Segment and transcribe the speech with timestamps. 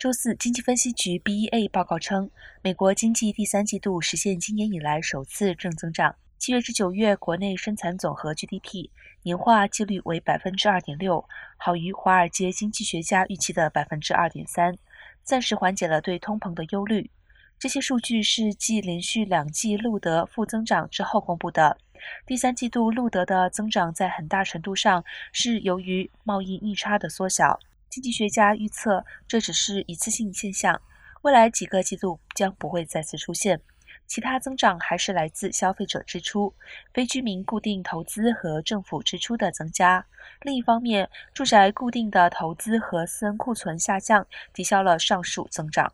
[0.00, 2.30] 周四，经济分析局 （BEA） 报告称，
[2.62, 6.16] 美国经济第三季度实现今年以来首次正增长。
[6.38, 8.88] 七月至九月国内生产总和 GDP
[9.24, 11.22] 年化季率为百分之二点六，
[11.58, 14.74] 好于华尔街经济学家预期的百分之二点三，
[15.22, 17.10] 暂时缓解了对通膨的忧虑。
[17.58, 21.76] 这些数据是继连续两季录得负增长之后公布的。
[22.24, 27.60] 第三季度录得的增长在很大程度上是由于贸易逆差的缩小。
[27.90, 30.80] 经济学家预测，这只是一次性现象，
[31.22, 33.60] 未来几个季度将不会再次出现。
[34.06, 36.54] 其他增长还是来自消费者支出、
[36.94, 40.06] 非居民固定投资和政府支出的增加。
[40.42, 45.92] 另一方面，住宅固定的投资和私人库存下降，抵消了上述增长。